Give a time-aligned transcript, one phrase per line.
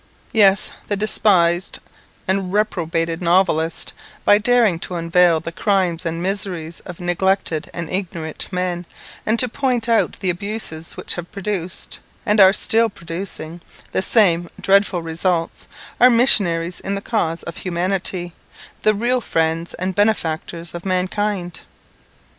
[0.31, 1.77] Yes, the despised
[2.27, 3.93] and reprobated novelist,
[4.25, 8.87] by daring to unveil the crimes and miseries of neglected and ignorant men,
[9.27, 13.61] and to point out the abuses which have produced, and are still producing,
[13.91, 15.67] the same dreadful results,
[15.99, 18.33] are missionaries in the cause of humanity,
[18.81, 21.61] the real friends and benefactors of mankind.